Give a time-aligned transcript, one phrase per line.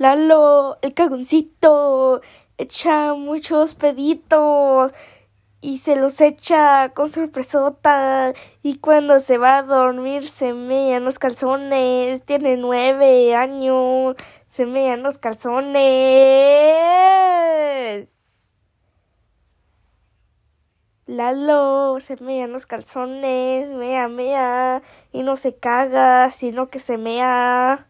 [0.00, 2.22] Lalo, el cagoncito,
[2.56, 4.92] echa muchos peditos
[5.60, 8.32] y se los echa con sorpresota
[8.62, 14.16] y cuando se va a dormir se mean los calzones, tiene nueve años,
[14.46, 15.76] se mean los calzones.
[21.04, 24.82] Lalo, se mean los calzones, mea, mea,
[25.12, 27.86] y no se caga, sino que se mea.